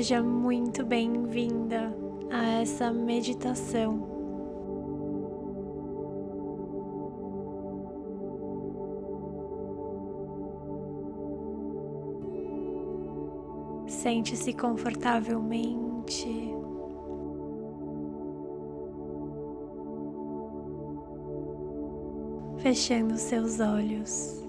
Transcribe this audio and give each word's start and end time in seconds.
Seja 0.00 0.22
muito 0.22 0.82
bem-vinda 0.82 1.94
a 2.30 2.62
essa 2.62 2.90
meditação. 2.90 4.08
Sente-se 13.86 14.54
confortavelmente. 14.54 16.54
Fechando 22.56 23.18
seus 23.18 23.60
olhos. 23.60 24.39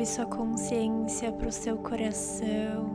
Leve 0.00 0.12
sua 0.12 0.24
consciência 0.24 1.30
para 1.30 1.48
o 1.48 1.52
seu 1.52 1.76
coração. 1.76 2.88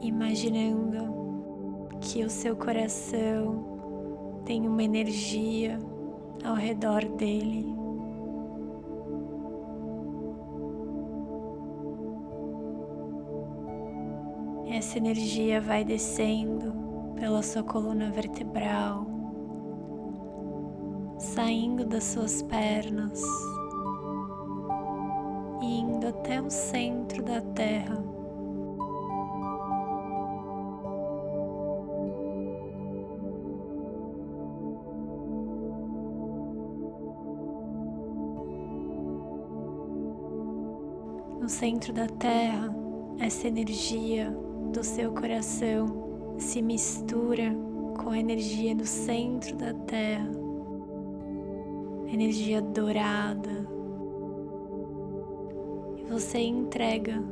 Imaginando 0.00 1.98
que 2.00 2.22
o 2.22 2.30
seu 2.30 2.54
coração 2.54 3.64
tem 4.44 4.68
uma 4.68 4.84
energia 4.84 5.76
ao 6.44 6.54
redor 6.54 7.04
dele. 7.16 7.74
Essa 14.68 14.98
energia 14.98 15.60
vai 15.60 15.84
descendo 15.84 16.72
pela 17.16 17.42
sua 17.42 17.64
coluna 17.64 18.08
vertebral 18.12 19.13
saindo 21.34 21.84
das 21.84 22.04
suas 22.04 22.42
pernas 22.42 23.20
e 25.60 25.80
indo 25.80 26.06
até 26.06 26.40
o 26.40 26.48
centro 26.48 27.24
da 27.24 27.40
Terra. 27.40 27.96
No 41.40 41.48
centro 41.48 41.92
da 41.92 42.06
Terra, 42.06 42.72
essa 43.18 43.48
energia 43.48 44.30
do 44.72 44.84
seu 44.84 45.10
coração 45.10 46.36
se 46.38 46.62
mistura 46.62 47.52
com 48.00 48.10
a 48.10 48.18
energia 48.20 48.72
do 48.76 48.86
centro 48.86 49.56
da 49.56 49.74
Terra 49.74 50.43
energia 52.14 52.62
dourada. 52.62 53.68
E 55.96 56.04
você 56.04 56.38
entrega 56.38 57.22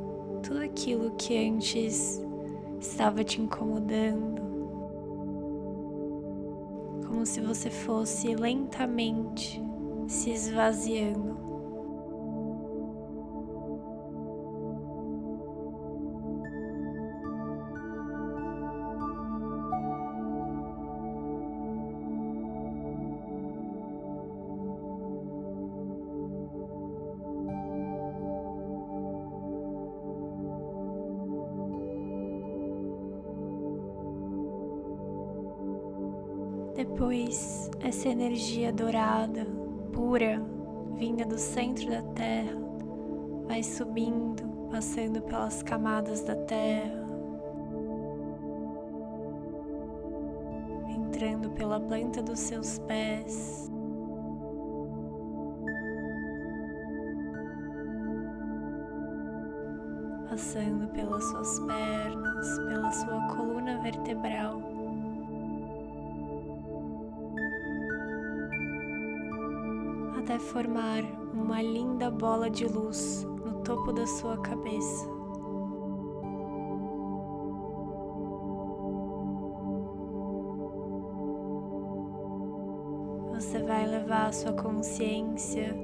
tudo 0.41 0.59
aquilo 0.59 1.11
que 1.11 1.37
antes 1.47 2.21
estava 2.79 3.23
te 3.23 3.41
incomodando, 3.41 4.41
como 7.07 7.25
se 7.25 7.39
você 7.39 7.69
fosse 7.69 8.35
lentamente 8.35 9.61
se 10.07 10.31
esvaziando. 10.31 11.32
Depois, 36.93 37.71
essa 37.79 38.07
energia 38.07 38.71
dourada, 38.71 39.47
pura, 39.91 40.39
vinda 40.95 41.25
do 41.25 41.39
centro 41.39 41.89
da 41.89 42.03
Terra, 42.13 42.55
vai 43.47 43.63
subindo, 43.63 44.43
passando 44.69 45.19
pelas 45.23 45.63
camadas 45.63 46.21
da 46.21 46.35
Terra, 46.35 47.03
entrando 50.87 51.49
pela 51.49 51.79
planta 51.79 52.21
dos 52.21 52.39
seus 52.39 52.77
pés. 52.77 53.71
Passando 60.29 60.87
pelas 60.89 61.23
suas 61.23 61.59
pernas, 61.61 62.59
pela 62.67 62.91
sua 62.91 63.27
coluna 63.35 63.81
vertebral. 63.81 64.72
Até 70.33 70.39
formar 70.39 71.03
uma 71.31 71.61
linda 71.61 72.09
bola 72.09 72.49
de 72.49 72.65
luz 72.65 73.23
no 73.23 73.61
topo 73.61 73.91
da 73.91 74.07
sua 74.07 74.35
cabeça. 74.41 75.07
Você 83.35 83.61
vai 83.61 83.85
levar 83.85 84.27
a 84.27 84.31
sua 84.31 84.53
consciência 84.53 85.75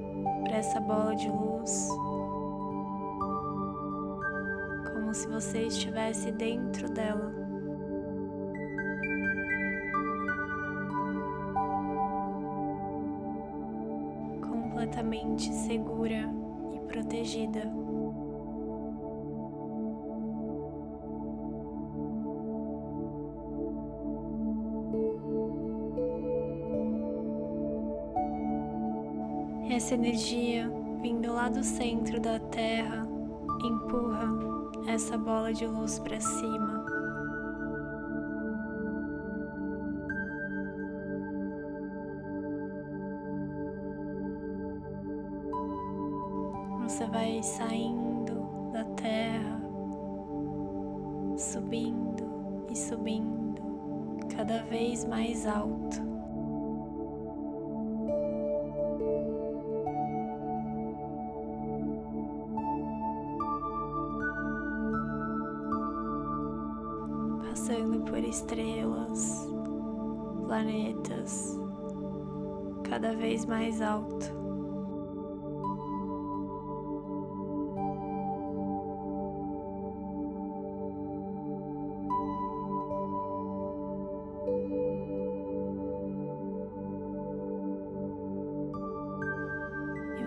para 0.42 0.56
essa 0.56 0.80
bola 0.80 1.14
de 1.14 1.28
luz, 1.28 1.88
como 4.92 5.14
se 5.14 5.28
você 5.28 5.66
estivesse 5.66 6.32
dentro 6.32 6.92
dela. 6.92 7.39
Completamente 14.80 15.52
segura 15.52 16.32
e 16.74 16.80
protegida. 16.86 17.60
Essa 29.70 29.94
energia 29.94 30.70
vindo 31.02 31.30
lá 31.30 31.50
do 31.50 31.62
centro 31.62 32.18
da 32.18 32.38
Terra 32.38 33.06
empurra 33.62 34.30
essa 34.86 35.18
bola 35.18 35.52
de 35.52 35.66
luz 35.66 35.98
para 35.98 36.18
cima. 36.20 36.59
Subindo 51.50 52.64
e 52.70 52.76
subindo 52.76 53.60
cada 54.36 54.62
vez 54.62 55.04
mais 55.04 55.44
alto. 55.46 55.96
Passando 67.48 68.04
por 68.04 68.18
estrelas, 68.18 69.48
planetas, 70.46 71.58
cada 72.88 73.12
vez 73.16 73.44
mais 73.44 73.82
alto. 73.82 74.39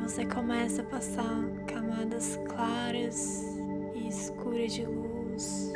Você 0.03 0.25
começa 0.25 0.81
a 0.81 0.85
passar 0.85 1.41
camadas 1.65 2.37
claras 2.49 3.41
e 3.95 4.09
escuras 4.09 4.73
de 4.73 4.85
luz. 4.85 5.71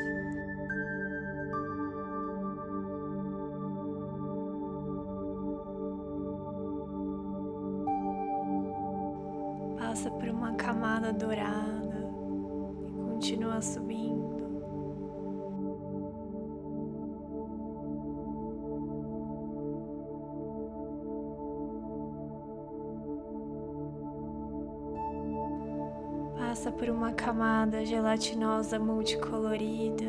Gelatinosa 27.87 28.77
multicolorida 28.77 30.03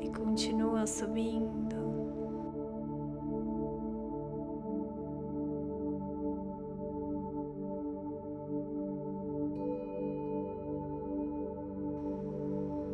e 0.00 0.10
continua 0.10 0.88
subindo. 0.88 1.78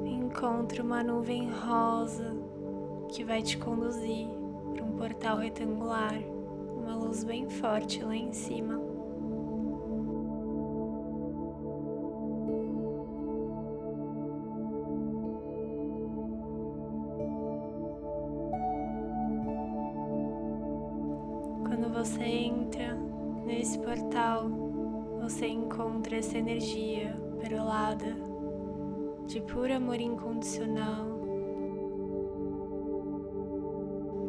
Encontre 0.05 0.83
uma 0.83 1.03
nuvem 1.03 1.51
rosa 1.51 2.37
que 3.09 3.25
vai 3.25 3.41
te 3.41 3.57
conduzir 3.57 4.29
para 4.75 4.85
um 4.85 4.93
portal 4.93 5.39
retangular, 5.39 6.13
uma 6.77 6.95
luz 6.97 7.25
bem 7.25 7.49
forte 7.49 8.05
lá 8.05 8.15
em 8.15 8.31
cima. 8.31 8.84
Nesse 23.65 23.79
portal, 23.79 24.51
você 25.23 25.47
encontra 25.47 26.19
essa 26.19 26.37
energia 26.37 27.19
perolada 27.41 28.15
de 29.27 29.41
puro 29.41 29.73
amor 29.73 29.99
incondicional. 29.99 31.07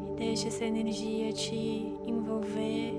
E 0.07 0.11
deixa 0.15 0.47
essa 0.47 0.63
energia 0.63 1.33
te 1.33 1.97
envolver. 2.05 2.93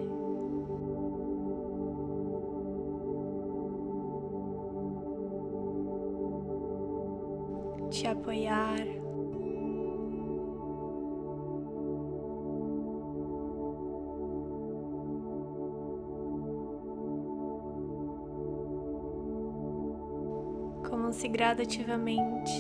Te 7.89 8.07
apoiar. 8.09 8.96
Se 21.27 21.29
gradativamente 21.29 22.53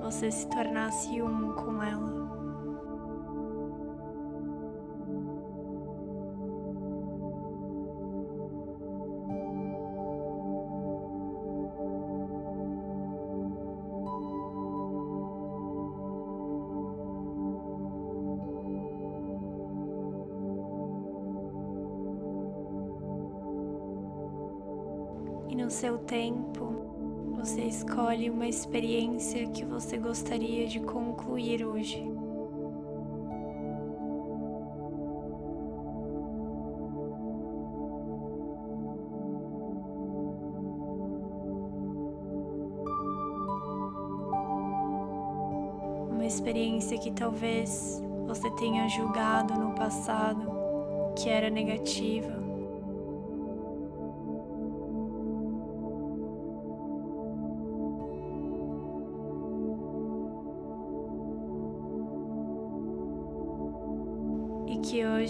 você 0.00 0.30
se 0.30 0.48
tornasse 0.48 1.20
um 1.20 1.52
com 1.52 1.82
ela. 1.82 2.21
Escolhe 28.22 28.30
uma 28.30 28.46
experiência 28.46 29.46
que 29.48 29.64
você 29.64 29.96
gostaria 29.96 30.66
de 30.66 30.78
concluir 30.80 31.64
hoje. 31.64 32.00
Uma 46.10 46.24
experiência 46.24 46.98
que 46.98 47.10
talvez 47.10 48.02
você 48.26 48.48
tenha 48.52 48.88
julgado 48.88 49.54
no 49.54 49.74
passado 49.74 50.50
que 51.16 51.28
era 51.28 51.50
negativa 51.50 52.41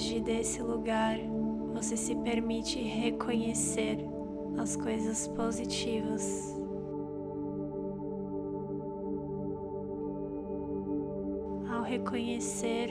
hoje 0.03 0.19
desse 0.19 0.61
lugar 0.61 1.17
você 1.73 1.97
se 1.97 2.13
permite 2.17 2.77
reconhecer 2.83 3.99
as 4.59 4.75
coisas 4.75 5.29
positivas. 5.29 6.57
Ao 11.71 11.83
reconhecer 11.83 12.91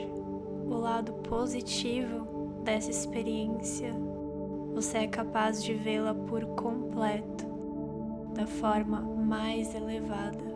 o 0.66 0.74
lado 0.74 1.12
positivo 1.28 2.26
dessa 2.64 2.90
experiência, 2.90 3.92
você 4.72 4.98
é 4.98 5.06
capaz 5.06 5.62
de 5.62 5.74
vê-la 5.74 6.14
por 6.14 6.46
completo, 6.54 7.44
da 8.32 8.46
forma 8.46 9.02
mais 9.02 9.74
elevada. 9.74 10.51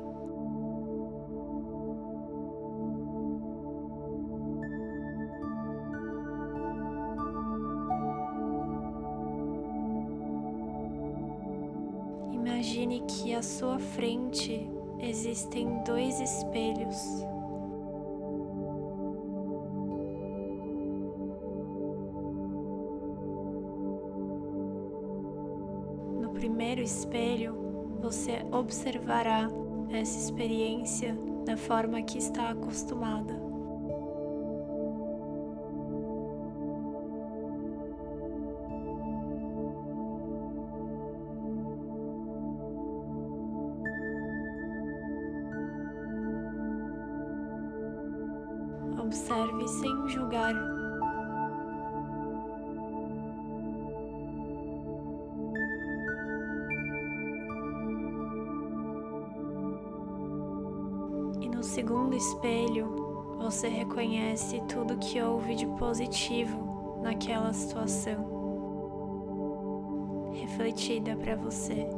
Existem 15.46 15.82
dois 15.84 16.20
espelhos. 16.20 17.24
No 26.20 26.30
primeiro 26.34 26.82
espelho, 26.82 27.54
você 28.00 28.44
observará 28.50 29.48
essa 29.90 30.18
experiência 30.18 31.16
da 31.44 31.56
forma 31.56 32.02
que 32.02 32.18
está 32.18 32.50
acostumada. 32.50 33.45
Espelho, 62.46 63.36
você 63.38 63.68
reconhece 63.68 64.62
tudo 64.68 64.96
que 64.98 65.20
houve 65.20 65.56
de 65.56 65.66
positivo 65.66 67.00
naquela 67.02 67.52
situação, 67.52 68.36
refletida 70.32 71.16
para 71.16 71.34
você. 71.34 71.88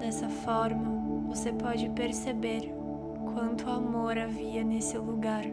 Dessa 0.00 0.28
forma, 0.28 1.24
você 1.28 1.52
pode 1.52 1.88
perceber 1.90 2.75
quanto 3.36 3.68
amor 3.68 4.16
havia 4.16 4.64
nesse 4.64 4.96
lugar. 4.96 5.44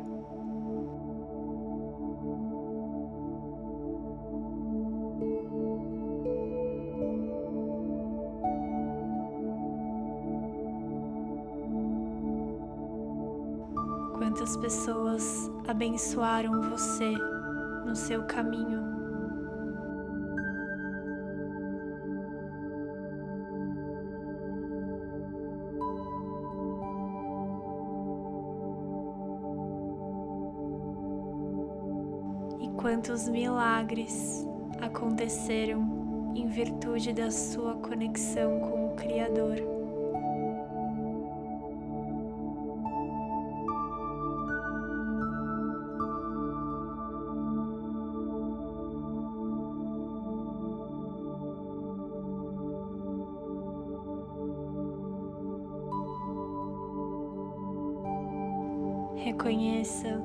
Quantas 14.18 14.56
pessoas 14.56 15.52
abençoaram 15.68 16.62
você 16.62 17.12
no 17.86 17.94
seu 17.98 18.24
caminho 18.24 18.93
quantos 33.14 33.30
milagres 33.30 34.44
aconteceram 34.82 36.34
em 36.36 36.48
virtude 36.48 37.14
da 37.14 37.30
sua 37.30 37.76
conexão 37.76 38.60
com 38.60 38.96
Criador. 38.96 39.58
Reconheça 59.18 60.20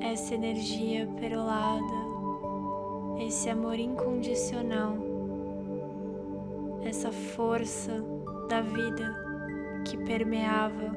essa 0.00 0.34
energia 0.34 1.08
perolada, 1.18 2.07
esse 3.18 3.50
amor 3.50 3.78
incondicional, 3.78 4.96
essa 6.82 7.10
força 7.10 7.92
da 8.48 8.60
vida 8.60 9.14
que 9.84 9.96
permeava 9.96 10.92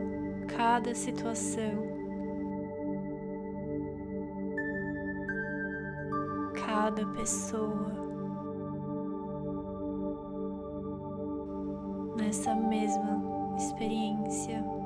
cada 0.47 0.93
situação, 0.93 1.91
cada 6.65 7.05
pessoa. 7.07 7.91
Nessa 12.17 12.53
mesma 12.55 13.55
experiência. 13.57 14.80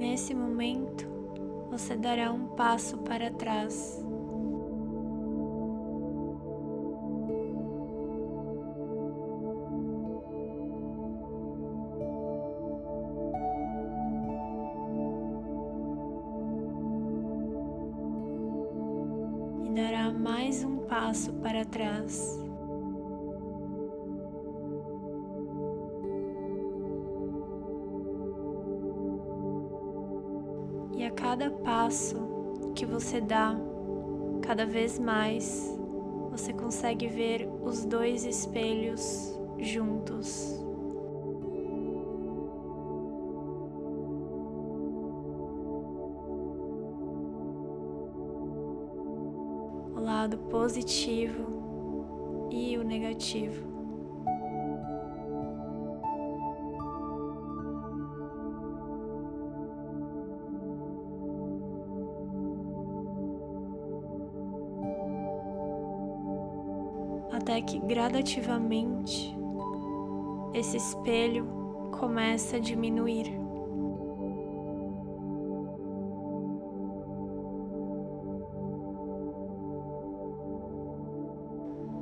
Nesse 0.00 0.34
momento 0.34 1.06
você 1.70 1.94
dará 1.94 2.32
um 2.32 2.46
passo 2.56 2.96
para 2.96 3.30
trás. 3.30 4.02
Passo 31.80 32.18
que 32.74 32.84
você 32.84 33.22
dá, 33.22 33.56
cada 34.42 34.66
vez 34.66 34.98
mais, 34.98 35.74
você 36.30 36.52
consegue 36.52 37.06
ver 37.06 37.48
os 37.62 37.86
dois 37.86 38.24
espelhos 38.26 39.34
juntos. 39.58 40.58
lado 49.96 50.36
positivo 50.50 52.48
e 52.50 52.76
o 52.76 52.84
negativo. 52.84 53.69
Até 67.60 67.62
que 67.62 67.78
gradativamente 67.80 69.36
esse 70.54 70.78
espelho 70.78 71.46
começa 71.92 72.56
a 72.56 72.60
diminuir. 72.60 73.38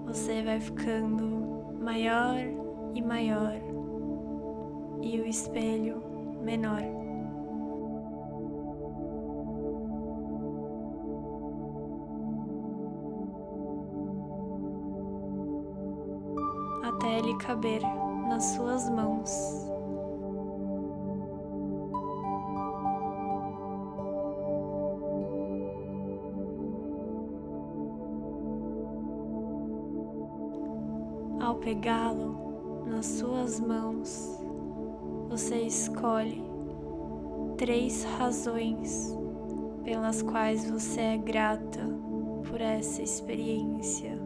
você 0.06 0.42
vai 0.42 0.58
ficando 0.58 1.76
maior 1.80 2.36
e 2.94 3.02
maior 3.02 3.54
e 5.02 5.20
o 5.20 5.26
espelho 5.26 6.02
menor. 6.42 6.97
Caber 17.38 17.80
nas 18.28 18.44
suas 18.44 18.90
mãos. 18.90 19.30
Ao 31.40 31.54
pegá-lo 31.54 32.84
nas 32.84 33.06
suas 33.06 33.60
mãos, 33.60 34.38
você 35.30 35.62
escolhe 35.62 36.42
três 37.56 38.04
razões 38.18 39.16
pelas 39.84 40.20
quais 40.20 40.68
você 40.70 41.00
é 41.00 41.16
grata 41.16 41.80
por 42.48 42.60
essa 42.60 43.02
experiência. 43.02 44.17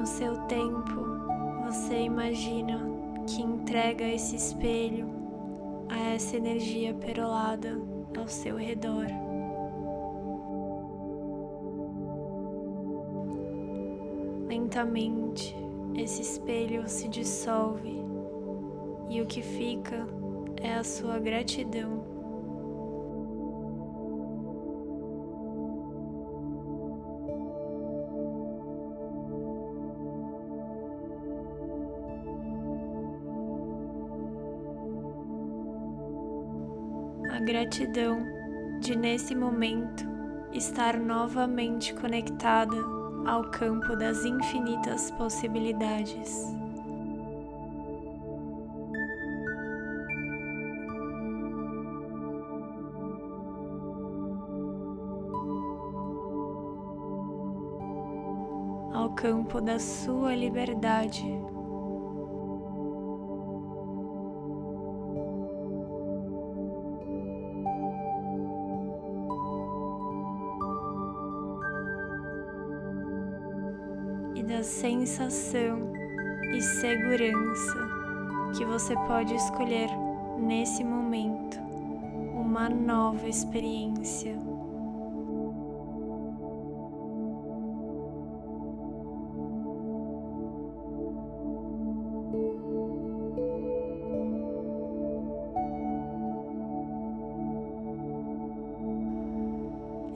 No 0.00 0.06
seu 0.06 0.34
tempo, 0.46 1.04
você 1.62 2.00
imagina 2.04 2.80
que 3.26 3.42
entrega 3.42 4.02
esse 4.02 4.34
espelho 4.34 5.06
a 5.90 5.98
essa 6.14 6.38
energia 6.38 6.94
perolada 6.94 7.78
ao 8.18 8.26
seu 8.26 8.56
redor. 8.56 9.04
Lentamente, 14.48 15.54
esse 15.94 16.22
espelho 16.22 16.88
se 16.88 17.06
dissolve 17.06 18.02
e 19.10 19.20
o 19.20 19.26
que 19.26 19.42
fica 19.42 20.06
é 20.62 20.72
a 20.72 20.82
sua 20.82 21.18
gratidão 21.18 21.99
gratidão 37.40 38.26
de 38.80 38.96
nesse 38.96 39.34
momento 39.34 40.06
estar 40.52 40.98
novamente 40.98 41.94
conectada 41.94 42.76
ao 43.26 43.50
campo 43.50 43.96
das 43.96 44.24
infinitas 44.24 45.10
possibilidades. 45.12 46.44
Ao 58.92 59.10
campo 59.14 59.60
da 59.60 59.78
sua 59.78 60.34
liberdade 60.34 61.24
da 74.42 74.62
sensação 74.62 75.92
e 76.52 76.60
segurança 76.60 77.88
que 78.56 78.64
você 78.64 78.94
pode 79.06 79.34
escolher 79.34 79.88
nesse 80.38 80.82
momento 80.82 81.58
uma 82.34 82.68
nova 82.68 83.28
experiência. 83.28 84.36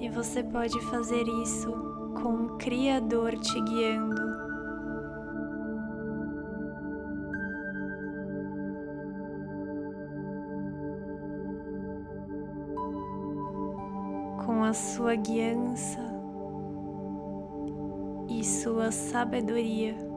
E 0.01 0.09
você 0.09 0.43
pode 0.43 0.81
fazer 0.87 1.25
isso 1.43 1.84
Criador 2.59 3.39
te 3.39 3.61
guiando. 3.61 4.23
Com 14.47 14.65
a 14.65 14.73
sua 14.73 15.15
guiança 15.15 16.01
e 18.29 18.45
sua 18.45 18.91
sabedoria. 18.91 20.14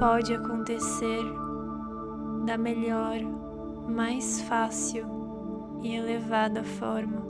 Pode 0.00 0.32
acontecer 0.32 1.22
da 2.46 2.56
melhor, 2.56 3.20
mais 3.86 4.40
fácil 4.40 5.06
e 5.82 5.94
elevada 5.94 6.64
forma. 6.64 7.20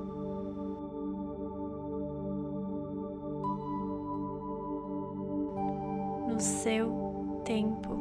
No 6.29 6.39
seu 6.39 7.43
tempo, 7.45 7.93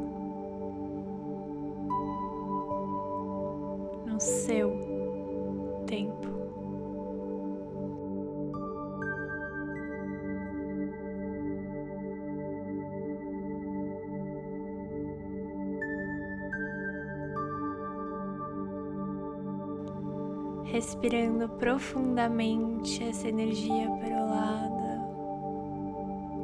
no 4.06 4.20
seu 4.20 4.89
respirando 21.00 21.48
profundamente 21.48 23.02
essa 23.02 23.26
energia 23.26 23.90
perolada, 23.92 25.00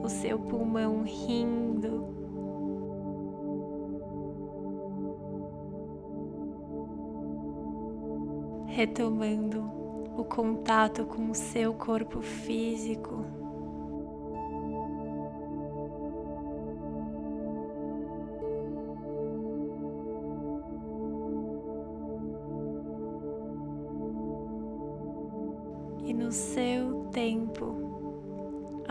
o 0.03 0.09
seu 0.09 0.39
pulmão 0.39 1.03
rindo. 1.03 2.07
Retomando 8.67 9.71
o 10.17 10.25
contato 10.25 11.05
com 11.05 11.31
o 11.31 11.35
seu 11.35 11.75
corpo 11.75 12.23
físico. 12.23 13.46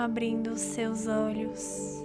Abrindo 0.06 0.52
os 0.52 0.62
seus 0.62 1.08
olhos. 1.08 2.05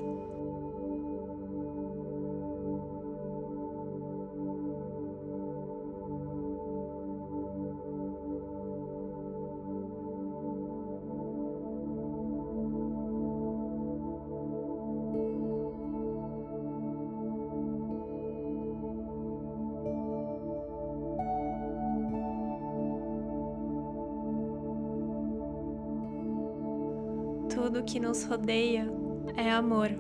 Tudo 27.71 27.85
que 27.85 28.01
nos 28.01 28.25
rodeia 28.25 28.85
é 29.37 29.49
amor. 29.49 29.91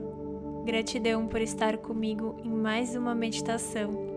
Gratidão 0.64 1.28
por 1.28 1.40
estar 1.40 1.78
comigo 1.78 2.37
em 2.42 2.50
mais 2.50 2.96
uma 2.96 3.14
meditação. 3.14 4.09